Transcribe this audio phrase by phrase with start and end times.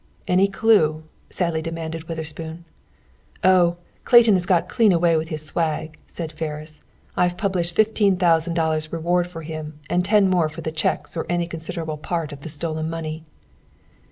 [0.27, 2.65] "Any clue?" sadly demanded Witherspoon.
[3.43, 3.77] "Oh!
[4.03, 6.81] Clayton has got clean away with his swag," said Ferris.
[7.15, 11.27] "I've published fifteen thousand dollars' reward for him, and ten more for the cheques or
[11.29, 13.25] any considerable part of the stolen money."